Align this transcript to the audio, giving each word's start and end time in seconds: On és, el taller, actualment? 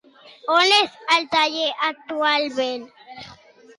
On 0.53 0.71
és, 0.77 0.95
el 1.17 1.27
taller, 1.35 1.67
actualment? 1.91 2.91